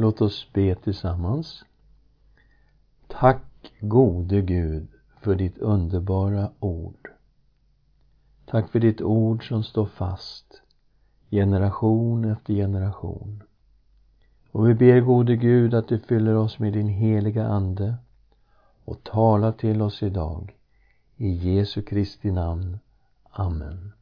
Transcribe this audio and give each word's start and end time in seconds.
Låt 0.00 0.20
oss 0.20 0.48
be 0.52 0.74
tillsammans. 0.74 1.64
Tack 3.08 3.72
gode 3.80 4.40
Gud 4.40 4.88
för 5.20 5.34
ditt 5.34 5.58
underbara 5.58 6.50
ord. 6.60 7.10
Tack 8.46 8.70
för 8.70 8.80
ditt 8.80 9.00
ord 9.00 9.48
som 9.48 9.62
står 9.62 9.86
fast 9.86 10.62
generation 11.30 12.24
efter 12.24 12.54
generation. 12.54 13.42
Och 14.52 14.68
vi 14.68 14.74
ber 14.74 15.00
gode 15.00 15.36
Gud 15.36 15.74
att 15.74 15.88
du 15.88 15.98
fyller 15.98 16.34
oss 16.34 16.58
med 16.58 16.72
din 16.72 16.88
heliga 16.88 17.46
Ande 17.46 17.94
och 18.84 19.04
talar 19.04 19.52
till 19.52 19.82
oss 19.82 20.02
idag. 20.02 20.56
I 21.16 21.28
Jesu 21.28 21.82
Kristi 21.82 22.30
namn. 22.30 22.78
Amen. 23.30 23.92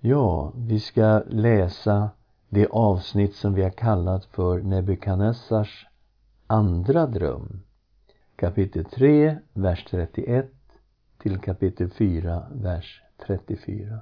Ja, 0.00 0.52
vi 0.56 0.80
ska 0.80 1.22
läsa 1.26 2.10
det 2.52 2.66
avsnitt 2.66 3.34
som 3.34 3.54
vi 3.54 3.62
har 3.62 3.70
kallat 3.70 4.24
för 4.24 4.62
Nebukadnessars 4.62 5.86
andra 6.46 7.06
dröm. 7.06 7.60
Kapitel 8.36 8.84
3, 8.84 9.36
vers 9.52 9.86
31 9.90 10.50
till 11.18 11.38
kapitel 11.38 11.90
4, 11.90 12.42
vers 12.52 13.02
34. 13.26 14.00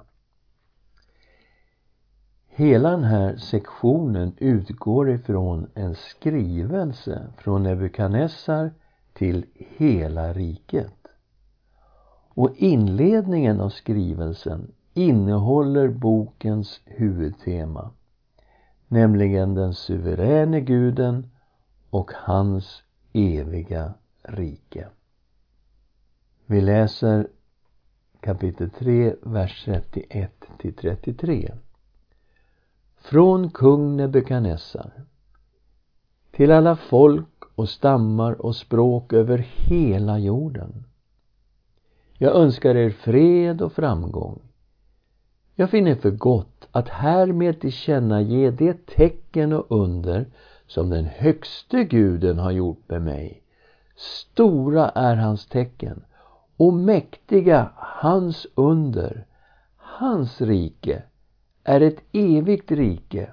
Hela 2.47 2.91
den 2.91 3.03
här 3.03 3.35
sektionen 3.35 4.33
utgår 4.37 5.09
ifrån 5.09 5.67
en 5.73 5.95
skrivelse 5.95 7.27
från 7.37 7.63
Nebukadnessar 7.63 8.71
till 9.13 9.45
hela 9.55 10.33
riket. 10.33 11.07
Och 12.33 12.51
inledningen 12.55 13.61
av 13.61 13.69
skrivelsen 13.69 14.71
innehåller 14.93 15.87
bokens 15.87 16.81
huvudtema, 16.85 17.91
nämligen 18.91 19.55
den 19.55 19.73
suveräne 19.73 20.61
guden 20.61 21.31
och 21.89 22.11
hans 22.15 22.83
eviga 23.13 23.93
rike. 24.21 24.87
Vi 26.45 26.61
läser 26.61 27.27
kapitel 28.19 28.69
3, 28.69 29.15
vers 29.21 29.65
31 29.65 30.31
till 30.57 30.73
33. 30.73 31.51
Från 32.95 33.49
kung 33.51 33.97
Nebukadnessar 33.97 34.91
till 36.31 36.51
alla 36.51 36.75
folk 36.75 37.43
och 37.55 37.69
stammar 37.69 38.41
och 38.41 38.55
språk 38.55 39.13
över 39.13 39.37
hela 39.37 40.19
jorden. 40.19 40.83
Jag 42.17 42.35
önskar 42.35 42.75
er 42.75 42.89
fred 42.89 43.61
och 43.61 43.73
framgång. 43.73 44.50
Jag 45.61 45.69
finner 45.69 45.95
för 45.95 46.11
gott 46.11 46.67
att 46.71 46.89
härmed 46.89 47.61
tillkännage 47.61 48.51
det 48.57 48.85
tecken 48.85 49.53
och 49.53 49.65
under 49.69 50.25
som 50.67 50.89
den 50.89 51.05
högste 51.05 51.83
guden 51.83 52.39
har 52.39 52.51
gjort 52.51 52.89
med 52.89 53.01
mig. 53.01 53.43
Stora 53.95 54.89
är 54.89 55.15
hans 55.15 55.45
tecken 55.45 56.03
och 56.57 56.73
mäktiga 56.73 57.71
hans 57.75 58.47
under. 58.55 59.25
Hans 59.77 60.41
rike 60.41 61.03
är 61.63 61.81
ett 61.81 61.99
evigt 62.11 62.71
rike 62.71 63.31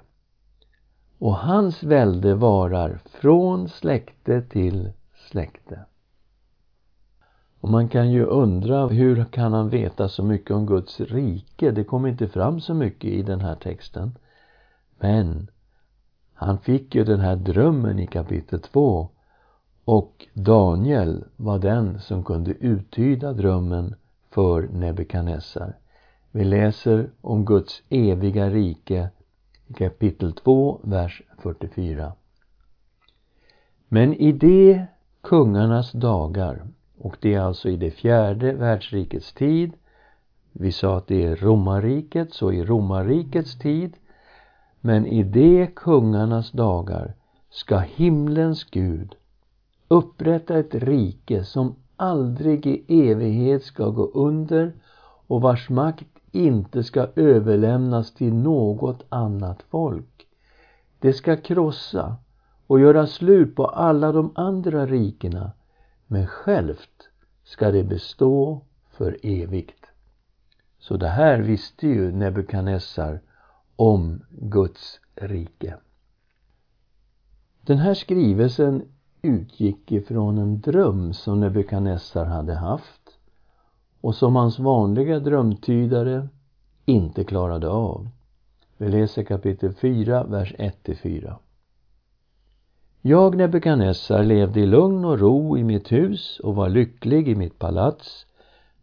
och 1.19 1.35
hans 1.35 1.83
välde 1.83 2.35
varar 2.35 2.99
från 3.05 3.69
släkte 3.69 4.41
till 4.41 4.91
släkte. 5.29 5.85
Och 7.61 7.69
man 7.69 7.87
kan 7.87 8.11
ju 8.11 8.25
undra 8.25 8.87
hur 8.87 9.25
kan 9.25 9.53
han 9.53 9.69
veta 9.69 10.09
så 10.09 10.23
mycket 10.23 10.51
om 10.51 10.65
Guds 10.65 10.99
rike? 10.99 11.71
Det 11.71 11.83
kommer 11.83 12.09
inte 12.09 12.27
fram 12.27 12.61
så 12.61 12.73
mycket 12.73 13.09
i 13.09 13.21
den 13.21 13.41
här 13.41 13.55
texten. 13.55 14.17
Men 14.99 15.47
han 16.33 16.57
fick 16.57 16.95
ju 16.95 17.03
den 17.03 17.19
här 17.19 17.35
drömmen 17.35 17.99
i 17.99 18.07
kapitel 18.07 18.59
2 18.59 19.09
och 19.85 20.27
Daniel 20.33 21.23
var 21.35 21.59
den 21.59 21.99
som 21.99 22.23
kunde 22.23 22.51
uttyda 22.51 23.33
drömmen 23.33 23.95
för 24.29 24.61
Nebukadnessar. 24.61 25.75
Vi 26.31 26.43
läser 26.43 27.09
om 27.21 27.45
Guds 27.45 27.83
eviga 27.89 28.49
rike 28.49 29.09
i 29.67 29.73
kapitel 29.73 30.33
2, 30.33 30.79
vers 30.83 31.21
44. 31.37 32.13
Men 33.87 34.13
i 34.13 34.31
de 34.31 34.85
kungarnas 35.21 35.91
dagar, 35.91 36.65
och 36.99 37.17
det 37.19 37.33
är 37.33 37.39
alltså 37.39 37.69
i 37.69 37.75
det 37.75 37.91
fjärde 37.91 38.53
världsrikets 38.53 39.33
tid, 39.33 39.73
vi 40.51 40.71
sa 40.71 40.97
att 40.97 41.07
det 41.07 41.23
är 41.25 41.35
romarriket, 41.35 42.33
så 42.33 42.51
i 42.51 42.65
romarrikets 42.65 43.59
tid, 43.59 43.93
men 44.81 45.05
i 45.05 45.23
de 45.23 45.67
kungarnas 45.67 46.51
dagar 46.51 47.13
ska 47.49 47.77
himlens 47.77 48.63
Gud 48.63 49.15
upprätta 49.87 50.59
ett 50.59 50.75
rike 50.75 51.43
som 51.43 51.75
aldrig 51.95 52.67
i 52.67 53.09
evighet 53.09 53.63
ska 53.63 53.89
gå 53.89 54.11
under 54.13 54.73
och 55.27 55.41
vars 55.41 55.69
makt 55.69 56.07
inte 56.31 56.83
ska 56.83 57.07
överlämnas 57.15 58.13
till 58.13 58.33
något 58.33 59.03
annat 59.09 59.63
folk. 59.69 60.27
Det 60.99 61.13
ska 61.13 61.35
krossa 61.35 62.15
och 62.67 62.79
göra 62.79 63.07
slut 63.07 63.55
på 63.55 63.65
alla 63.65 64.11
de 64.11 64.31
andra 64.35 64.85
rikena, 64.85 65.51
men 66.11 66.27
självt 66.27 67.09
ska 67.43 67.71
det 67.71 67.83
bestå 67.83 68.61
för 68.89 69.17
evigt. 69.23 69.85
Så 70.79 70.97
det 70.97 71.07
här 71.07 71.39
visste 71.39 71.87
ju 71.87 72.11
Nebukadnessar 72.11 73.21
om 73.75 74.21
Guds 74.29 74.99
rike. 75.15 75.77
Den 77.61 77.77
här 77.77 77.93
skrivelsen 77.93 78.83
utgick 79.21 79.91
ifrån 79.91 80.37
en 80.37 80.61
dröm 80.61 81.13
som 81.13 81.39
Nebukadnessar 81.39 82.25
hade 82.25 82.55
haft 82.55 83.19
och 84.01 84.15
som 84.15 84.35
hans 84.35 84.59
vanliga 84.59 85.19
drömtydare 85.19 86.27
inte 86.85 87.23
klarade 87.23 87.69
av. 87.69 88.09
Vi 88.77 88.89
läser 88.89 89.23
kapitel 89.23 89.73
4, 89.73 90.23
vers 90.23 90.53
1-4. 90.57 91.35
Jag, 93.01 93.35
Nebukadnessar, 93.35 94.23
levde 94.23 94.59
i 94.59 94.65
lugn 94.65 95.05
och 95.05 95.19
ro 95.19 95.57
i 95.57 95.63
mitt 95.63 95.91
hus 95.91 96.39
och 96.43 96.55
var 96.55 96.69
lycklig 96.69 97.27
i 97.27 97.35
mitt 97.35 97.59
palats. 97.59 98.25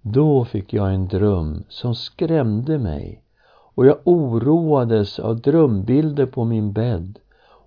Då 0.02 0.44
fick 0.44 0.72
jag 0.72 0.94
en 0.94 1.08
dröm 1.08 1.64
som 1.68 1.94
skrämde 1.94 2.78
mig 2.78 3.22
och 3.48 3.86
jag 3.86 3.96
oroades 4.04 5.18
av 5.18 5.40
drömbilder 5.40 6.26
på 6.26 6.44
min 6.44 6.72
bädd 6.72 7.18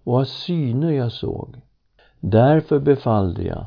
och 0.04 0.20
av 0.20 0.24
syner 0.24 0.92
jag 0.92 1.12
såg. 1.12 1.62
Därför 2.20 2.80
befallde 2.80 3.44
jag 3.44 3.66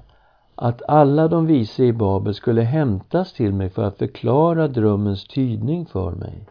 att 0.54 0.82
alla 0.88 1.28
de 1.28 1.46
vise 1.46 1.84
i 1.84 1.92
Babel 1.92 2.34
skulle 2.34 2.62
hämtas 2.62 3.32
till 3.32 3.52
mig 3.52 3.70
för 3.70 3.84
att 3.84 3.98
förklara 3.98 4.68
drömmens 4.68 5.26
tydning 5.26 5.86
för 5.86 6.10
mig. 6.10 6.48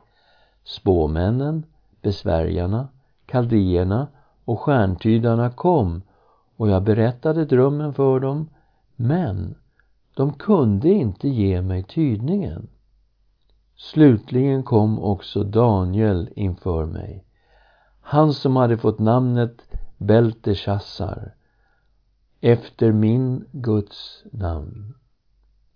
Spåmännen, 0.64 1.64
besvärjarna, 2.02 2.88
kaldéerna 3.26 4.08
och 4.46 4.60
stjärntydarna 4.60 5.50
kom 5.50 6.02
och 6.62 6.70
jag 6.70 6.84
berättade 6.84 7.46
drömmen 7.46 7.94
för 7.94 8.20
dem, 8.20 8.50
men 8.96 9.56
de 10.14 10.34
kunde 10.34 10.90
inte 10.90 11.28
ge 11.28 11.62
mig 11.62 11.84
tydningen. 11.84 12.68
Slutligen 13.76 14.64
kom 14.64 15.00
också 15.00 15.44
Daniel 15.44 16.30
inför 16.36 16.86
mig, 16.86 17.26
han 18.02 18.34
som 18.34 18.56
hade 18.56 18.78
fått 18.78 19.00
namnet 19.00 19.62
Belteshazzar 19.98 21.36
efter 22.42 22.92
min 22.92 23.46
Guds 23.52 24.24
namn. 24.32 24.94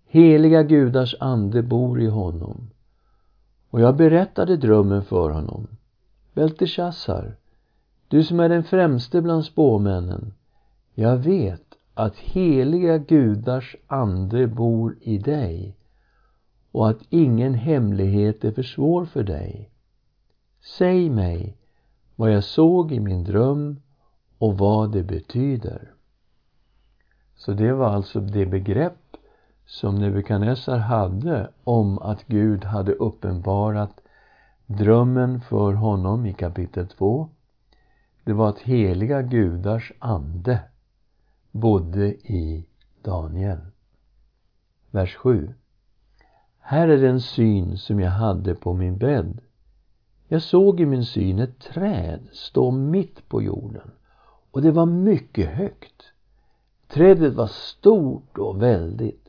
Heliga 0.06 0.62
gudars 0.62 1.14
ande 1.20 1.62
bor 1.62 2.02
i 2.02 2.06
honom. 2.06 2.70
Och 3.70 3.80
jag 3.80 3.96
berättade 3.96 4.56
drömmen 4.56 5.02
för 5.02 5.30
honom. 5.30 5.66
Belteshazzar, 6.34 7.36
du 8.08 8.24
som 8.24 8.40
är 8.40 8.48
den 8.48 8.64
främste 8.64 9.22
bland 9.22 9.44
spåmännen, 9.44 10.32
jag 10.98 11.16
vet 11.16 11.74
att 11.94 12.16
heliga 12.16 12.98
gudars 12.98 13.76
ande 13.86 14.46
bor 14.46 14.96
i 15.00 15.18
dig 15.18 15.76
och 16.72 16.88
att 16.90 16.98
ingen 17.10 17.54
hemlighet 17.54 18.44
är 18.44 18.52
för 18.52 18.62
svår 18.62 19.04
för 19.04 19.22
dig. 19.22 19.70
Säg 20.78 21.10
mig 21.10 21.56
vad 22.16 22.32
jag 22.32 22.44
såg 22.44 22.92
i 22.92 23.00
min 23.00 23.24
dröm 23.24 23.80
och 24.38 24.58
vad 24.58 24.92
det 24.92 25.02
betyder. 25.02 25.92
Så 27.34 27.52
det 27.52 27.72
var 27.72 27.88
alltså 27.88 28.20
det 28.20 28.46
begrepp 28.46 29.16
som 29.66 29.94
Nebukadnessar 29.94 30.78
hade 30.78 31.50
om 31.64 31.98
att 31.98 32.26
Gud 32.26 32.64
hade 32.64 32.92
uppenbarat 32.92 34.00
drömmen 34.66 35.40
för 35.40 35.72
honom 35.72 36.26
i 36.26 36.32
kapitel 36.32 36.88
2. 36.88 37.28
Det 38.24 38.32
var 38.32 38.48
att 38.48 38.58
heliga 38.58 39.22
gudars 39.22 39.92
ande 39.98 40.60
bodde 41.56 42.06
i 42.14 42.66
Daniel. 43.02 43.58
Vers 44.90 45.14
7. 45.16 45.54
Här 46.58 46.88
är 46.88 46.98
den 46.98 47.20
syn 47.20 47.78
som 47.78 48.00
jag 48.00 48.10
hade 48.10 48.54
på 48.54 48.72
min 48.72 48.98
bädd. 48.98 49.40
Jag 50.28 50.42
såg 50.42 50.80
i 50.80 50.86
min 50.86 51.04
syn 51.04 51.38
ett 51.38 51.60
träd 51.60 52.20
stå 52.32 52.70
mitt 52.70 53.28
på 53.28 53.42
jorden 53.42 53.90
och 54.50 54.62
det 54.62 54.70
var 54.70 54.86
mycket 54.86 55.48
högt. 55.48 56.02
Trädet 56.88 57.34
var 57.34 57.46
stort 57.46 58.38
och 58.38 58.62
väldigt 58.62 59.28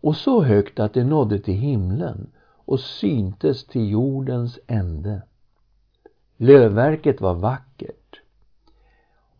och 0.00 0.16
så 0.16 0.42
högt 0.42 0.80
att 0.80 0.94
det 0.94 1.04
nådde 1.04 1.38
till 1.38 1.54
himlen 1.54 2.30
och 2.40 2.80
syntes 2.80 3.64
till 3.64 3.90
jordens 3.90 4.58
ände. 4.66 5.22
Lövverket 6.36 7.20
var 7.20 7.34
vackert 7.34 8.20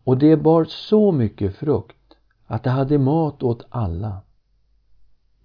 och 0.03 0.17
det 0.17 0.37
bar 0.37 0.65
så 0.65 1.11
mycket 1.11 1.55
frukt 1.55 1.96
att 2.47 2.63
det 2.63 2.69
hade 2.69 2.97
mat 2.97 3.43
åt 3.43 3.65
alla. 3.69 4.21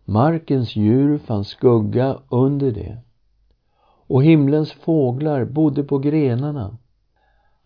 Markens 0.05 0.77
djur 0.77 1.19
fann 1.19 1.45
skugga 1.45 2.19
under 2.29 2.73
det 2.73 2.99
och 4.13 4.25
himlens 4.25 4.73
fåglar 4.73 5.45
bodde 5.45 5.85
på 5.85 5.99
grenarna. 5.99 6.77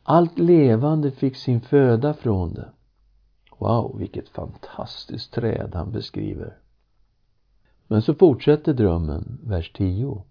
Allt 0.03 0.39
levande 0.39 1.11
fick 1.11 1.37
sin 1.37 1.61
föda 1.61 2.15
från 2.15 2.55
det. 2.55 2.69
Wow, 3.59 3.99
vilket 3.99 4.29
fantastiskt 4.29 5.33
träd 5.33 5.71
han 5.75 5.93
beskriver. 5.93 6.57
Men 7.87 8.03
så 8.03 8.15
fortsätter 8.15 8.75
drömmen, 8.75 9.39
vers 9.43 9.73
10. 9.73 10.25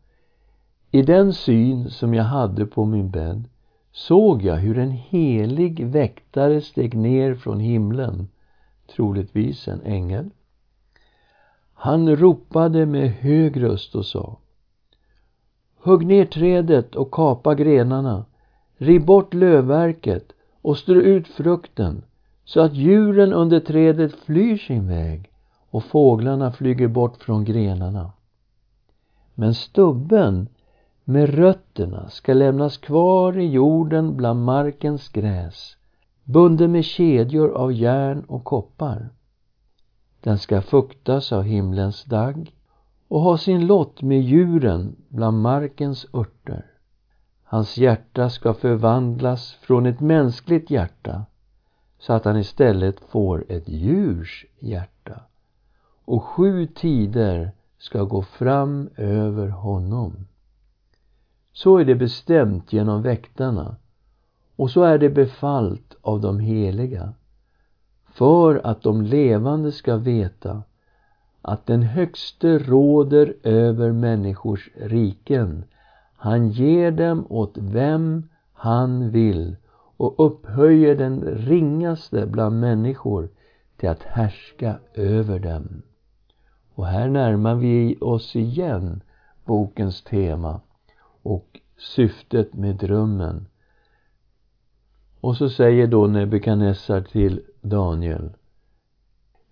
I 0.92 1.02
den 1.02 1.34
syn 1.34 1.90
som 1.90 2.14
jag 2.14 2.24
hade 2.24 2.66
på 2.66 2.86
min 2.86 3.10
bädd 3.10 3.50
såg 3.92 4.44
jag 4.44 4.56
hur 4.56 4.78
en 4.78 4.92
helig 4.92 5.86
väktare 5.86 6.62
steg 6.62 6.98
ner 6.98 7.36
från 7.36 7.60
himlen, 7.60 8.28
troligtvis 8.88 9.68
en 9.68 9.82
ängel. 9.82 10.30
Han 11.74 12.16
ropade 12.16 12.86
med 12.86 13.10
hög 13.10 13.64
röst 13.64 13.96
och 13.96 14.06
sa 14.06 14.38
Hugg 15.78 16.06
ner 16.06 16.26
trädet 16.26 16.96
och 16.96 17.12
kapa 17.12 17.56
grenarna, 17.56 18.26
riv 18.78 19.06
bort 19.06 19.34
lövverket 19.34 20.32
och 20.62 20.78
strö 20.78 21.00
ut 21.02 21.28
frukten 21.28 22.04
så 22.46 22.62
att 22.62 22.74
djuren 22.74 23.34
under 23.34 23.60
trädet 23.60 24.14
flyr 24.14 24.58
sin 24.58 24.88
väg 24.88 25.30
och 25.70 25.84
fåglarna 25.84 26.52
flyger 26.52 26.88
bort 26.88 27.18
från 27.18 27.46
grenarna. 27.46 28.12
Men 29.34 29.54
stubben 29.54 30.48
med 31.04 31.30
rötterna 31.30 32.10
ska 32.10 32.34
lämnas 32.34 32.78
kvar 32.78 33.38
i 33.38 33.48
jorden 33.48 34.18
bland 34.18 34.46
markens 34.46 35.10
gräs, 35.10 35.78
bunden 36.26 36.72
med 36.72 36.86
kedjor 36.86 37.52
av 37.52 37.74
järn 37.74 38.24
och 38.28 38.44
koppar. 38.44 39.10
Den 40.22 40.40
ska 40.40 40.62
fuktas 40.62 41.32
av 41.32 41.44
himlens 41.44 42.04
dagg 42.04 42.56
och 43.08 43.22
ha 43.22 43.38
sin 43.38 43.68
lott 43.68 44.02
med 44.02 44.22
djuren 44.22 44.96
bland 45.10 45.42
markens 45.42 46.06
örter. 46.14 46.66
Hans 47.44 47.78
hjärta 47.78 48.30
ska 48.30 48.54
förvandlas 48.54 49.54
från 49.54 49.86
ett 49.86 50.00
mänskligt 50.00 50.70
hjärta 50.70 51.26
så 52.00 52.14
att 52.14 52.26
han 52.26 52.38
istället 52.38 53.00
får 53.00 53.46
ett 53.50 53.70
djurs 53.70 54.46
hjärta. 54.60 55.22
Och 56.06 56.24
sju 56.24 56.68
tider 56.68 57.52
ska 57.78 58.04
gå 58.04 58.22
fram 58.22 58.90
över 58.98 59.48
honom. 59.48 60.28
Så 61.54 61.78
är 61.78 61.86
det 61.86 61.96
bestämt 61.96 62.74
genom 62.74 63.02
väktarna 63.02 63.76
och 64.56 64.72
så 64.72 64.84
är 64.84 64.98
det 64.98 65.10
befallt 65.10 65.96
av 66.02 66.22
de 66.22 66.40
heliga 66.40 67.14
för 68.14 68.62
att 68.64 68.82
de 68.82 69.02
levande 69.02 69.72
ska 69.72 69.96
veta 69.98 70.64
att 71.42 71.66
den 71.66 71.84
högste 71.84 72.60
råder 72.60 73.36
över 73.44 73.92
människors 73.92 74.70
riken. 74.76 75.64
Han 76.16 76.50
ger 76.50 76.92
dem 76.92 77.26
åt 77.30 77.58
vem 77.58 78.30
han 78.54 79.12
vill 79.12 79.56
och 79.98 80.26
upphöjer 80.26 80.96
den 80.96 81.22
ringaste 81.22 82.26
bland 82.26 82.60
människor 82.60 83.30
till 83.78 83.90
att 83.90 84.04
härska 84.04 84.80
över 84.94 85.40
dem. 85.40 85.82
Och 86.76 86.86
här 86.86 87.10
närmar 87.10 87.56
vi 87.56 87.98
oss 88.02 88.36
igen 88.36 89.02
bokens 89.46 90.04
tema 90.04 90.62
och 91.24 91.60
syftet 91.78 92.54
med 92.54 92.76
drömmen. 92.76 93.46
Och 95.26 95.38
så 95.38 95.50
säger 95.50 95.88
då 95.88 96.08
Nebukadnessar 96.08 97.02
till 97.02 97.42
Daniel 97.62 98.30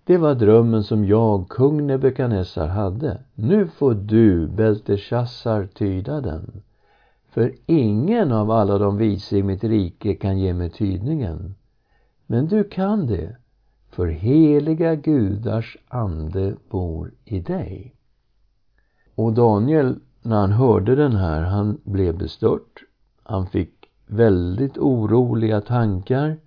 det 0.05 0.17
var 0.17 0.35
drömmen 0.35 0.83
som 0.83 1.05
jag, 1.05 1.49
kung 1.49 1.87
Nebukadnessar, 1.87 2.67
hade. 2.67 3.21
Nu 3.35 3.67
får 3.67 3.93
du, 3.93 4.47
Belteshazzar, 4.47 5.65
tyda 5.65 6.21
den. 6.21 6.61
För 7.29 7.53
ingen 7.65 8.31
av 8.31 8.51
alla 8.51 8.77
de 8.77 8.97
vise 8.97 9.37
i 9.37 9.43
mitt 9.43 9.63
rike 9.63 10.15
kan 10.15 10.39
ge 10.39 10.53
mig 10.53 10.69
tydningen. 10.69 11.55
Men 12.27 12.47
du 12.47 12.63
kan 12.63 13.07
det, 13.07 13.35
för 13.89 14.07
heliga 14.07 14.95
gudars 14.95 15.77
ande 15.87 16.55
bor 16.69 17.11
i 17.25 17.39
dig. 17.39 17.95
Och 19.15 19.33
Daniel, 19.33 19.95
när 20.21 20.35
han 20.39 20.51
hörde 20.51 20.95
den 20.95 21.15
här, 21.15 21.41
han 21.41 21.77
blev 21.83 22.17
bestört. 22.17 22.83
Han 23.23 23.47
fick 23.47 23.72
väldigt 24.05 24.77
oroliga 24.77 25.61
tankar. 25.61 26.37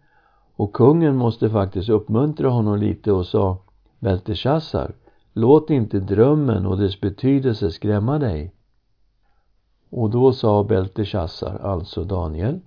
Och 0.56 0.72
kungen 0.72 1.16
måste 1.16 1.50
faktiskt 1.50 1.88
uppmuntra 1.88 2.48
honom 2.48 2.78
lite 2.78 3.12
och 3.12 3.26
sa 3.26 3.58
Belteshazzar, 3.98 4.94
låt 5.32 5.70
inte 5.70 6.00
drömmen 6.00 6.66
och 6.66 6.78
dess 6.78 7.00
betydelse 7.00 7.70
skrämma 7.70 8.18
dig. 8.18 8.52
Och 9.90 10.10
då 10.10 10.32
sa 10.32 10.64
Belteshazzar, 10.64 11.58
alltså 11.58 12.04
Daniel, 12.04 12.60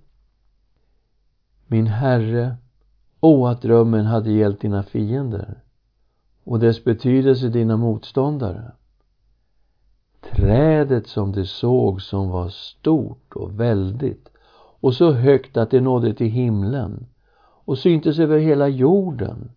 Min 1.68 1.88
herre, 1.88 2.56
o 3.19 3.47
att 3.47 3.62
drömmen 3.62 4.06
hade 4.06 4.31
gällt 4.31 4.62
dina 4.62 4.83
fiender 4.83 5.63
och 6.44 6.59
dess 6.59 6.83
betydelse 6.83 7.50
dina 7.50 7.77
motståndare. 7.77 8.71
Trädet 10.21 11.07
som 11.07 11.31
du 11.31 11.45
såg 11.45 12.01
som 12.01 12.30
var 12.30 12.50
stort 12.50 13.33
och 13.35 13.59
väldigt 13.59 14.29
och 14.81 14.94
så 14.94 15.12
högt 15.12 15.58
att 15.58 15.72
det 15.72 15.81
nådde 15.81 16.14
till 16.14 16.28
himlen 16.28 17.06
och 17.66 17.78
syntes 17.78 18.20
över 18.20 18.40
hela 18.40 18.68
jorden 18.68 19.52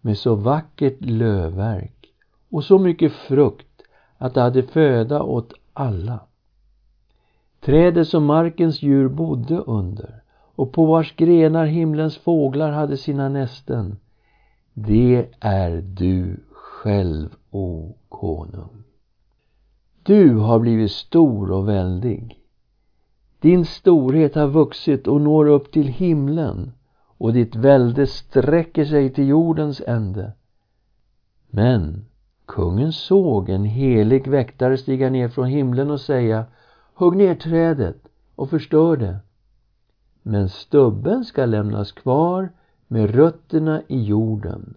med 0.00 0.18
så 0.18 0.34
vackert 0.34 0.96
lövverk 1.00 2.12
och 2.50 2.64
så 2.64 2.78
mycket 2.78 3.12
frukt 3.12 3.82
att 4.18 4.34
det 4.34 4.40
hade 4.40 4.62
föda 4.62 5.22
åt 5.22 5.52
alla. 5.72 6.20
Trädet 7.60 8.08
som 8.08 8.24
markens 8.24 8.82
djur 8.82 9.08
bodde 9.08 9.58
under 9.58 10.22
och 10.54 10.72
på 10.72 10.86
vars 10.86 11.16
grenar 11.16 11.66
himlens 11.66 12.16
fåglar 12.16 12.70
hade 12.70 12.96
sina 12.96 13.28
nästen. 13.28 13.96
Det 14.74 15.26
är 15.40 15.80
du 15.80 16.40
själv, 16.50 17.36
o 17.50 17.94
konung. 18.08 18.84
Du 20.02 20.36
har 20.36 20.58
blivit 20.58 20.92
stor 20.92 21.50
och 21.50 21.68
väldig. 21.68 22.41
Din 23.42 23.64
storhet 23.64 24.34
har 24.34 24.48
vuxit 24.48 25.06
och 25.06 25.20
når 25.20 25.46
upp 25.46 25.72
till 25.72 25.88
himlen 25.88 26.72
och 27.18 27.32
ditt 27.32 27.56
välde 27.56 28.06
sträcker 28.06 28.84
sig 28.84 29.10
till 29.10 29.28
jordens 29.28 29.82
ände. 29.86 30.32
Men 31.50 32.04
kungen 32.46 32.92
såg 32.92 33.48
en 33.48 33.64
helig 33.64 34.28
väktare 34.28 34.76
stiga 34.76 35.10
ner 35.10 35.28
från 35.28 35.46
himlen 35.46 35.90
och 35.90 36.00
säga 36.00 36.44
Hugg 36.94 37.16
ner 37.16 37.34
trädet 37.34 38.08
och 38.34 38.50
förstör 38.50 38.96
det. 38.96 39.18
Men 40.22 40.48
stubben 40.48 41.24
ska 41.24 41.46
lämnas 41.46 41.92
kvar 41.92 42.48
med 42.88 43.14
rötterna 43.14 43.82
i 43.88 44.02
jorden, 44.02 44.74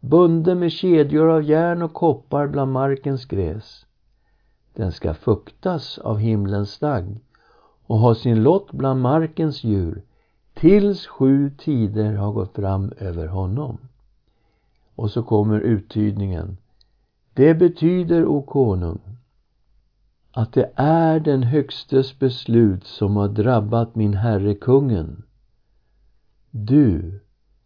bunden 0.00 0.58
med 0.58 0.72
kedjor 0.72 1.28
av 1.28 1.42
järn 1.42 1.82
och 1.82 1.92
koppar 1.92 2.46
bland 2.46 2.72
markens 2.72 3.24
gräs. 3.24 3.86
Den 4.74 4.92
ska 4.92 5.14
fuktas 5.14 5.98
av 5.98 6.18
himlens 6.18 6.78
dagg 6.78 7.20
och 7.88 7.98
ha 7.98 8.14
sin 8.14 8.42
lott 8.42 8.72
bland 8.72 9.00
markens 9.00 9.64
djur 9.64 10.02
tills 10.54 11.06
sju 11.06 11.50
tider 11.58 12.14
har 12.14 12.32
gått 12.32 12.54
fram 12.54 12.92
över 12.98 13.26
honom. 13.26 13.78
Och 14.94 15.10
så 15.10 15.22
kommer 15.22 15.60
uttydningen. 15.60 16.56
Det 17.34 17.54
betyder, 17.54 18.26
o 18.26 18.42
konung, 18.42 19.00
att 20.32 20.52
det 20.52 20.70
är 20.74 21.20
den 21.20 21.42
högstes 21.42 22.18
beslut 22.18 22.84
som 22.84 23.16
har 23.16 23.28
drabbat 23.28 23.94
min 23.94 24.14
herre 24.14 24.54
kungen. 24.54 25.22
Du 26.50 27.20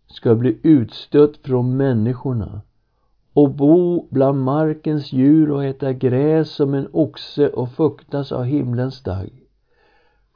ska 0.07 0.35
bli 0.35 0.59
utstött 0.63 1.37
från 1.37 1.77
människorna 1.77 2.61
och 3.33 3.51
bo 3.51 4.07
bland 4.11 4.45
markens 4.45 5.13
djur 5.13 5.51
och 5.51 5.65
äta 5.65 5.93
gräs 5.93 6.51
som 6.51 6.75
en 6.75 6.89
oxe 6.93 7.49
och 7.49 7.73
fuktas 7.73 8.33
av 8.33 8.45
himlens 8.45 9.03
dag. 9.03 9.42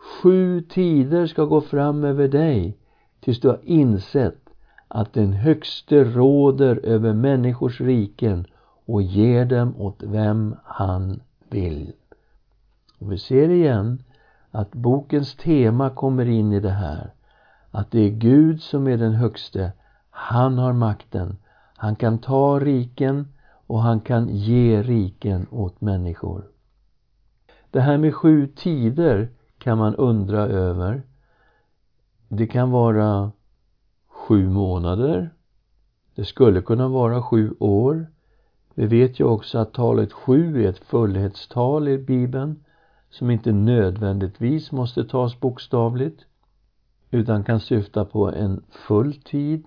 Sju 0.07 0.61
tider 0.61 1.27
ska 1.27 1.45
gå 1.45 1.61
fram 1.61 2.05
över 2.05 2.29
dig 2.29 2.79
tills 3.21 3.41
du 3.41 3.49
har 3.49 3.61
insett 3.63 4.49
att 4.89 5.13
den 5.13 5.33
högste 5.33 6.05
råder 6.05 6.81
över 6.83 7.13
människors 7.13 7.81
riken 7.81 8.47
och 8.87 9.03
ger 9.03 9.45
dem 9.45 9.75
åt 9.81 10.03
vem 10.03 10.57
han 10.65 11.21
vill. 11.51 11.93
Och 12.99 13.13
vi 13.13 13.19
ser 13.19 13.49
igen 13.49 14.03
att 14.51 14.73
bokens 14.73 15.35
tema 15.35 15.91
kommer 15.91 16.27
in 16.27 16.53
i 16.53 16.61
det 16.61 16.71
här. 16.71 17.11
Att 17.71 17.91
det 17.91 18.01
är 18.01 18.11
Gud 18.11 18.63
som 18.63 18.89
är 18.89 18.97
den 18.97 19.15
högste. 19.15 19.73
Han 20.11 20.59
har 20.59 20.73
makten. 20.73 21.37
Han 21.77 21.97
kan 21.97 22.19
ta 22.19 22.61
riken 22.61 23.29
och 23.67 23.83
han 23.83 24.01
kan 24.01 24.29
ge 24.29 24.83
riken 24.83 25.47
åt 25.51 25.81
människor. 25.81 26.45
Det 27.71 27.81
här 27.81 27.99
med 27.99 28.15
sju 28.15 28.47
tider 28.47 29.29
kan 29.67 29.79
man 29.79 29.95
undra 29.95 30.41
över. 30.47 31.03
Det 32.29 32.47
kan 32.47 32.71
vara 32.71 33.33
sju 34.09 34.49
månader. 34.49 35.31
Det 36.15 36.25
skulle 36.25 36.63
kunna 36.63 36.89
vara 36.89 37.23
sju 37.23 37.55
år. 37.59 38.07
Vi 38.75 38.87
vet 38.87 39.21
ju 39.21 39.25
också 39.25 39.59
att 39.59 39.75
talet 39.75 40.13
sju 40.13 40.65
är 40.65 40.69
ett 40.69 40.79
fullhetstal 40.79 41.89
i 41.89 41.99
Bibeln 41.99 42.65
som 43.11 43.31
inte 43.31 43.53
nödvändigtvis 43.53 44.73
måste 44.73 45.05
tas 45.05 45.41
bokstavligt 45.41 46.25
utan 47.11 47.45
kan 47.45 47.61
syfta 47.61 48.05
på 48.05 48.33
en 48.33 48.63
full 48.71 49.23
tid. 49.23 49.67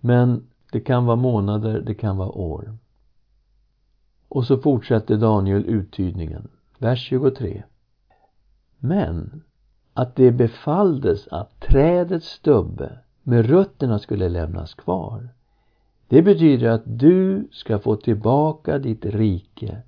Men 0.00 0.46
det 0.72 0.80
kan 0.80 1.06
vara 1.06 1.16
månader, 1.16 1.80
det 1.80 1.94
kan 1.94 2.16
vara 2.16 2.30
år. 2.30 2.76
Och 4.28 4.44
så 4.44 4.58
fortsätter 4.58 5.16
Daniel 5.16 5.64
uttydningen. 5.66 6.48
Vers 6.78 7.08
23. 7.08 7.62
Men 8.80 9.42
att 9.94 10.16
det 10.16 10.32
befalldes 10.32 11.28
att 11.28 11.60
trädets 11.60 12.26
stubbe 12.26 12.98
med 13.22 13.46
rötterna 13.46 13.98
skulle 13.98 14.28
lämnas 14.28 14.74
kvar. 14.74 15.28
Det 16.08 16.22
betyder 16.22 16.68
att 16.68 16.82
du 16.84 17.48
ska 17.52 17.78
få 17.78 17.96
tillbaka 17.96 18.78
ditt 18.78 19.04
rike 19.04 19.82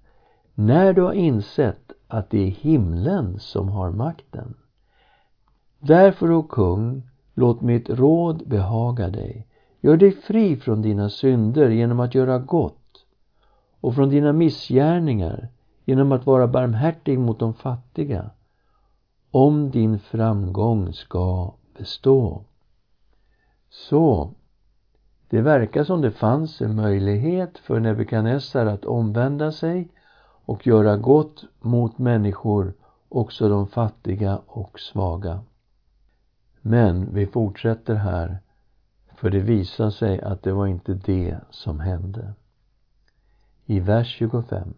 när 0.54 0.92
du 0.92 1.02
har 1.02 1.12
insett 1.12 1.92
att 2.08 2.30
det 2.30 2.38
är 2.38 2.50
himlen 2.50 3.38
som 3.38 3.68
har 3.68 3.90
makten. 3.90 4.54
Därför, 5.78 6.30
o 6.30 6.42
kung, 6.42 7.02
låt 7.34 7.60
mitt 7.60 7.90
råd 7.90 8.48
behaga 8.48 9.08
dig. 9.08 9.46
Gör 9.80 9.96
dig 9.96 10.12
fri 10.12 10.56
från 10.56 10.82
dina 10.82 11.08
synder 11.08 11.70
genom 11.70 12.00
att 12.00 12.14
göra 12.14 12.38
gott 12.38 13.04
och 13.80 13.94
från 13.94 14.08
dina 14.08 14.32
missgärningar 14.32 15.48
genom 15.84 16.12
att 16.12 16.26
vara 16.26 16.46
barmhärtig 16.46 17.18
mot 17.18 17.38
de 17.38 17.54
fattiga 17.54 18.30
om 19.34 19.70
din 19.70 19.98
framgång 19.98 20.92
ska 20.92 21.52
bestå. 21.78 22.44
Så, 23.70 24.34
det 25.28 25.40
verkar 25.40 25.84
som 25.84 26.00
det 26.00 26.10
fanns 26.10 26.60
en 26.60 26.76
möjlighet 26.76 27.58
för 27.58 27.80
Nebukadnessar 27.80 28.66
att 28.66 28.84
omvända 28.84 29.52
sig 29.52 29.88
och 30.44 30.66
göra 30.66 30.96
gott 30.96 31.44
mot 31.60 31.98
människor, 31.98 32.74
också 33.08 33.48
de 33.48 33.66
fattiga 33.66 34.40
och 34.46 34.80
svaga. 34.80 35.40
Men 36.60 37.14
vi 37.14 37.26
fortsätter 37.26 37.94
här, 37.94 38.38
för 39.16 39.30
det 39.30 39.40
visar 39.40 39.90
sig 39.90 40.20
att 40.20 40.42
det 40.42 40.52
var 40.52 40.66
inte 40.66 40.94
det 40.94 41.38
som 41.50 41.80
hände. 41.80 42.32
I 43.66 43.80
vers 43.80 44.16
25. 44.18 44.74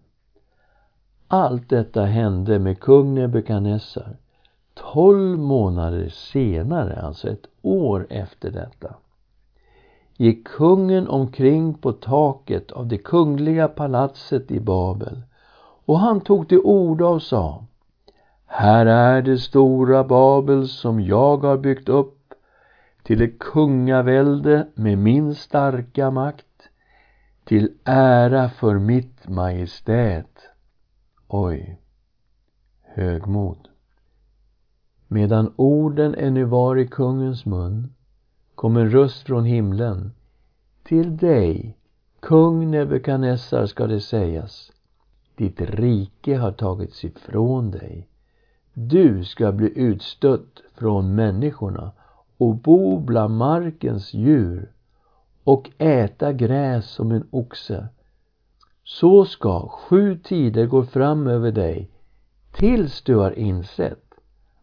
Allt 1.28 1.68
detta 1.68 2.04
hände 2.04 2.58
med 2.58 2.80
kung 2.80 3.14
Nebukadnessar 3.14 4.16
tolv 4.74 5.38
månader 5.38 6.08
senare, 6.08 7.02
alltså 7.02 7.28
ett 7.28 7.46
år 7.62 8.06
efter 8.10 8.50
detta 8.50 8.94
gick 10.16 10.46
kungen 10.46 11.08
omkring 11.08 11.74
på 11.74 11.92
taket 11.92 12.72
av 12.72 12.86
det 12.86 12.98
kungliga 12.98 13.68
palatset 13.68 14.50
i 14.50 14.60
Babel 14.60 15.22
och 15.86 15.98
han 15.98 16.20
tog 16.20 16.48
till 16.48 16.60
orda 16.64 17.06
och 17.06 17.22
sa 17.22 17.64
Här 18.46 18.86
är 18.86 19.22
det 19.22 19.38
stora 19.38 20.04
Babel 20.04 20.68
som 20.68 21.00
jag 21.00 21.36
har 21.36 21.56
byggt 21.56 21.88
upp 21.88 22.34
till 23.02 23.22
ett 23.22 23.38
kungavälde 23.38 24.66
med 24.74 24.98
min 24.98 25.34
starka 25.34 26.10
makt 26.10 26.46
till 27.44 27.72
ära 27.84 28.48
för 28.48 28.78
mitt 28.78 29.28
majestät. 29.28 30.38
Oj, 31.28 31.80
högmod. 32.82 33.68
Medan 35.14 35.52
orden 35.56 36.14
ännu 36.14 36.44
var 36.44 36.76
i 36.76 36.86
kungens 36.86 37.46
mun 37.46 37.94
kom 38.54 38.76
en 38.76 38.90
röst 38.90 39.26
från 39.26 39.44
himlen. 39.44 40.12
Till 40.82 41.16
dig, 41.16 41.76
kung 42.20 42.70
Nebukadnessar, 42.70 43.66
ska 43.66 43.86
det 43.86 44.00
sägas. 44.00 44.72
Ditt 45.36 45.60
rike 45.60 46.36
har 46.36 46.52
tagits 46.52 47.04
ifrån 47.04 47.70
dig. 47.70 48.08
Du 48.72 49.24
ska 49.24 49.52
bli 49.52 49.78
utstött 49.78 50.62
från 50.74 51.14
människorna 51.14 51.92
och 52.36 52.54
bo 52.54 52.98
bland 52.98 53.36
markens 53.36 54.14
djur 54.14 54.72
och 55.44 55.70
äta 55.78 56.32
gräs 56.32 56.90
som 56.90 57.12
en 57.12 57.26
oxe. 57.30 57.88
Så 58.84 59.24
ska 59.24 59.68
sju 59.68 60.18
tider 60.18 60.66
gå 60.66 60.84
fram 60.84 61.26
över 61.26 61.52
dig 61.52 61.90
tills 62.52 63.02
du 63.02 63.16
har 63.16 63.38
insett 63.38 64.03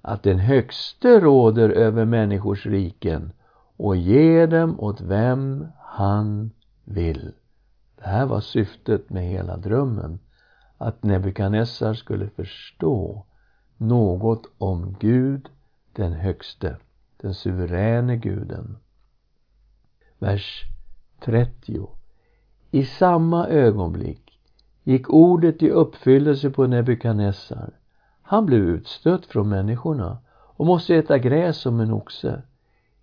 att 0.02 0.24
den 0.24 0.40
högste 0.40 1.20
råder 1.20 1.70
över 1.70 2.06
människors 2.06 2.66
riken 2.66 3.32
och 3.78 3.96
ger 3.96 4.48
dem 4.48 4.80
åt 4.80 5.02
vem 5.02 5.68
han 5.80 6.52
vill. 6.84 7.32
Det 7.96 8.08
här 8.08 8.26
var 8.26 8.40
syftet 8.40 9.10
med 9.10 9.24
hela 9.24 9.58
drömmen. 9.58 10.20
Att 10.78 11.04
Nebukadnessar 11.04 11.94
skulle 11.94 12.30
förstå 12.30 13.26
något 13.78 14.46
om 14.58 14.96
Gud 15.00 15.50
den 15.94 16.14
högste, 16.14 16.78
den 17.18 17.34
suveräne 17.34 18.18
guden. 18.18 18.78
Vers 20.20 20.64
30. 21.20 21.88
I 22.72 22.86
samma 22.86 23.48
ögonblick 23.48 24.40
gick 24.84 25.10
ordet 25.10 25.64
i 25.64 25.70
uppfyllelse 25.70 26.50
på 26.50 26.68
Nebukadnessar 26.68 27.81
han 28.32 28.46
blev 28.46 28.60
utstött 28.60 29.26
från 29.26 29.50
människorna 29.50 30.18
och 30.32 30.66
måste 30.66 30.96
äta 30.96 31.18
gräs 31.18 31.58
som 31.58 31.80
en 31.80 31.94
oxe. 31.94 32.42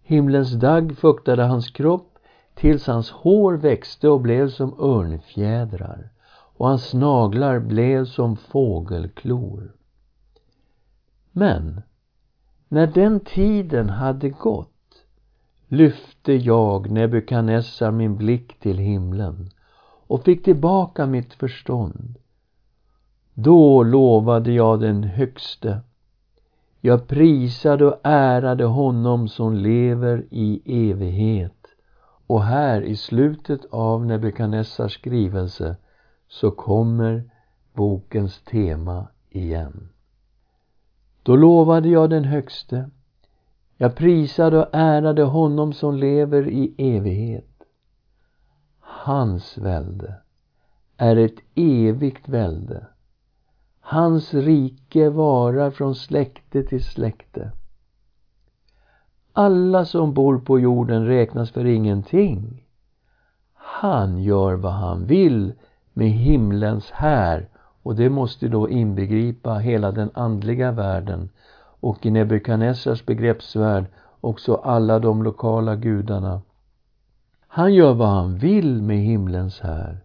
Himlens 0.03 0.53
dagg 0.53 0.99
fuktade 0.99 1.43
hans 1.43 1.71
kropp 1.71 2.19
tills 2.55 2.87
hans 2.87 3.11
hår 3.11 3.53
växte 3.53 4.09
och 4.09 4.21
blev 4.21 4.51
som 4.51 4.81
örnfjädrar 4.81 6.09
och 6.31 6.69
hans 6.69 6.95
naglar 6.95 7.59
blev 7.59 8.05
som 8.05 8.37
fågelklor. 8.37 9.73
Men 11.33 11.83
när 12.69 12.87
den 12.87 13.21
tiden 13.21 13.91
hade 13.91 14.29
gått 14.29 15.05
lyfte 15.67 16.33
jag, 16.33 16.91
Nebukadnessar, 16.91 17.91
min 17.91 18.17
blick 18.17 18.61
till 18.61 18.79
himlen 18.79 19.51
och 20.07 20.25
fick 20.25 20.45
tillbaka 20.45 21.07
mitt 21.07 21.35
förstånd 21.35 22.19
då 23.41 23.83
lovade 23.83 24.53
jag 24.53 24.81
den 24.81 25.03
högste. 25.03 25.81
Jag 26.81 27.07
prisade 27.07 27.87
och 27.87 28.01
ärade 28.03 28.65
honom 28.65 29.29
som 29.29 29.55
lever 29.55 30.25
i 30.31 30.63
evighet. 30.91 31.67
Och 32.27 32.43
här 32.43 32.83
i 32.83 32.97
slutet 32.97 33.61
av 33.71 34.07
Nebukadnessars 34.07 34.95
skrivelse 34.95 35.77
så 36.29 36.51
kommer 36.51 37.31
bokens 37.75 38.41
tema 38.41 39.07
igen. 39.31 39.89
Då 41.23 41.37
lovade 41.37 41.89
jag 41.89 42.11
den 42.11 42.25
högste. 42.25 42.91
Jag 43.77 43.95
prisade 43.95 44.59
och 44.59 44.69
ärade 44.73 45.23
honom 45.23 45.73
som 45.73 45.97
lever 45.97 46.49
i 46.49 46.75
evighet. 46.79 47.63
Hans 48.81 49.59
välde 49.59 50.15
är 50.97 51.17
ett 51.17 51.39
evigt 51.55 52.29
välde 52.29 52.87
Hans 53.91 54.35
rike 54.35 55.11
varar 55.11 55.71
från 55.71 55.95
släkte 55.95 56.63
till 56.63 56.85
släkte. 56.85 57.53
Alla 59.33 59.85
som 59.85 60.15
bor 60.15 60.39
på 60.39 60.59
jorden 60.59 61.07
räknas 61.07 61.51
för 61.51 61.65
ingenting. 61.65 62.65
Han 63.55 64.23
gör 64.23 64.55
vad 64.55 64.73
han 64.73 65.07
vill 65.07 65.53
med 65.93 66.11
himlens 66.11 66.91
här 66.91 67.49
och 67.83 67.97
det 67.97 68.11
måste 68.11 68.49
då 68.49 68.69
inbegripa 68.69 69.55
hela 69.55 69.93
den 69.93 70.11
andliga 70.15 70.73
världen 70.73 71.29
och 71.81 72.07
i 72.07 72.11
Nebukadnessars 72.11 73.07
begreppsvärld 73.07 73.85
också 74.21 74.55
alla 74.55 74.99
de 74.99 75.23
lokala 75.23 75.77
gudarna. 75.77 76.43
Han 77.47 77.75
gör 77.75 77.95
vad 77.95 78.09
han 78.09 78.37
vill 78.39 78.83
med 78.83 78.99
himlens 78.99 79.61
här 79.61 80.01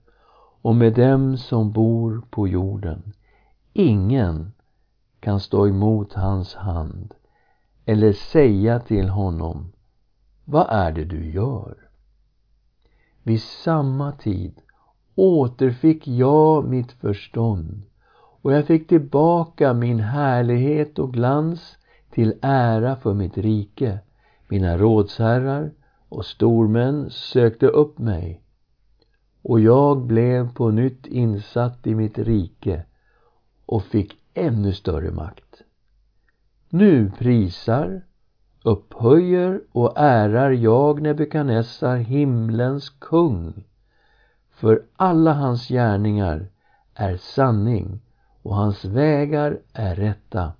och 0.61 0.75
med 0.75 0.93
dem 0.93 1.37
som 1.37 1.71
bor 1.71 2.21
på 2.29 2.47
jorden. 2.47 3.13
Ingen 3.75 4.51
kan 5.19 5.39
stå 5.39 5.67
emot 5.67 6.13
hans 6.13 6.55
hand 6.55 7.13
eller 7.85 8.13
säga 8.13 8.79
till 8.79 9.09
honom 9.09 9.71
Vad 10.45 10.67
är 10.69 10.91
det 10.91 11.05
du 11.05 11.31
gör? 11.31 11.77
Vid 13.23 13.41
samma 13.41 14.11
tid 14.11 14.61
återfick 15.15 16.07
jag 16.07 16.65
mitt 16.65 16.91
förstånd 16.91 17.81
och 18.15 18.53
jag 18.53 18.65
fick 18.65 18.87
tillbaka 18.87 19.73
min 19.73 19.99
härlighet 19.99 20.99
och 20.99 21.13
glans 21.13 21.77
till 22.11 22.33
ära 22.41 22.95
för 22.95 23.13
mitt 23.13 23.37
rike. 23.37 23.99
Mina 24.47 24.77
rådsherrar 24.77 25.71
och 26.09 26.25
stormän 26.25 27.09
sökte 27.09 27.67
upp 27.67 27.99
mig 27.99 28.41
och 29.41 29.59
jag 29.59 30.01
blev 30.01 30.53
på 30.53 30.71
nytt 30.71 31.07
insatt 31.07 31.87
i 31.87 31.95
mitt 31.95 32.17
rike 32.17 32.85
och 33.65 33.83
fick 33.83 34.17
ännu 34.33 34.73
större 34.73 35.11
makt. 35.11 35.61
Nu 36.69 37.11
prisar, 37.11 38.01
upphöjer 38.63 39.61
och 39.71 39.93
ärar 39.95 40.51
jag 40.51 41.01
Nebukadnessar, 41.01 41.97
himlens 41.97 42.89
kung. 42.89 43.63
För 44.49 44.83
alla 44.95 45.33
hans 45.33 45.67
gärningar 45.67 46.47
är 46.93 47.17
sanning 47.17 47.99
och 48.41 48.55
hans 48.55 48.85
vägar 48.85 49.59
är 49.73 49.95
rätta. 49.95 50.53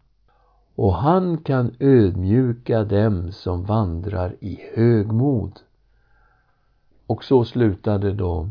Och 0.76 0.94
han 0.94 1.38
kan 1.38 1.76
ödmjuka 1.80 2.84
dem 2.84 3.32
som 3.32 3.64
vandrar 3.64 4.36
i 4.40 4.60
högmod. 4.76 5.60
Och 7.08 7.24
så 7.24 7.46
slutade 7.46 8.14
då 8.14 8.50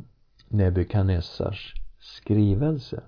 Nebukadnessars 0.49 1.75
skrivelse. 2.01 3.03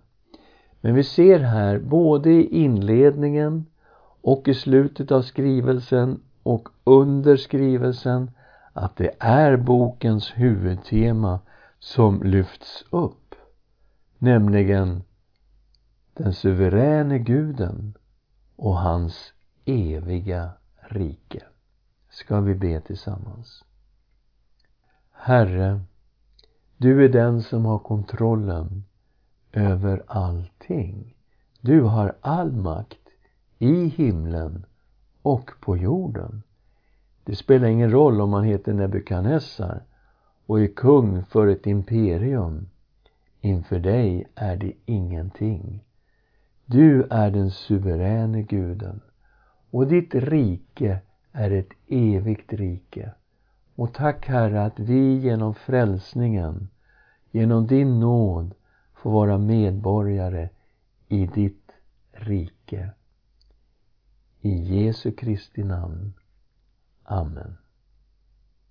Men 0.85 0.95
vi 0.95 1.05
ser 1.05 1.39
här 1.39 1.79
både 1.79 2.31
i 2.31 2.47
inledningen 2.63 3.67
och 4.21 4.49
i 4.49 4.55
slutet 4.55 5.13
av 5.13 5.23
skrivelsen 5.23 6.21
och 6.43 6.69
under 6.85 7.37
skrivelsen 7.37 8.31
att 8.73 8.97
det 8.97 9.11
är 9.19 9.57
bokens 9.57 10.33
huvudtema 10.35 11.41
som 11.79 12.23
lyfts 12.23 12.85
upp. 12.91 13.35
Nämligen 14.19 15.03
den 16.15 16.33
suveräne 16.33 17.19
guden 17.19 17.95
och 18.57 18.79
hans 18.79 19.33
eviga 19.65 20.51
rike. 20.89 21.43
Ska 22.11 22.41
vi 22.41 22.55
be 22.55 22.81
tillsammans. 22.81 23.65
Herre, 25.13 25.81
du 26.77 27.05
är 27.05 27.09
den 27.09 27.43
som 27.43 27.65
har 27.65 27.79
kontrollen 27.79 28.85
över 29.57 30.03
allting. 30.07 31.15
Du 31.61 31.83
har 31.83 32.17
all 32.21 32.53
makt 32.53 33.09
i 33.59 33.87
himlen 33.87 34.67
och 35.23 35.51
på 35.61 35.77
jorden. 35.77 36.43
Det 37.25 37.37
spelar 37.37 37.69
ingen 37.69 37.91
roll 37.91 38.21
om 38.21 38.31
man 38.31 38.45
heter 38.45 38.73
Nebukadnessar 38.73 39.83
och 40.47 40.61
är 40.61 40.67
kung 40.67 41.25
för 41.25 41.47
ett 41.47 41.67
imperium. 41.67 42.69
Inför 43.41 43.79
dig 43.79 44.27
är 44.35 44.57
det 44.57 44.73
ingenting. 44.87 45.85
Du 46.67 47.07
är 47.11 47.31
den 47.31 47.51
suveräne 47.51 48.43
guden 48.43 49.01
och 49.71 49.87
ditt 49.87 50.15
rike 50.15 50.99
är 51.33 51.51
ett 51.51 51.71
evigt 51.89 52.53
rike. 52.53 53.13
Och 53.77 53.95
tack 53.95 54.27
Herre 54.27 54.65
att 54.65 54.79
vi 54.79 55.17
genom 55.17 55.55
frälsningen, 55.55 56.69
genom 57.31 57.67
din 57.67 58.01
nåd 58.01 58.55
få 59.05 59.11
vara 59.11 59.39
medborgare 59.39 60.49
i 61.09 61.27
ditt 61.27 61.73
rike. 62.11 62.91
I 64.41 64.51
Jesu 64.51 65.13
Kristi 65.13 65.65
namn. 65.65 66.15
Amen. 67.03 67.57